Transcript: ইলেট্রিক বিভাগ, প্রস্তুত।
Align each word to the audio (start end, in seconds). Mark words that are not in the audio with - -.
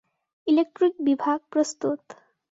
ইলেট্রিক 0.47 0.93
বিভাগ, 0.99 1.39
প্রস্তুত। 1.49 2.01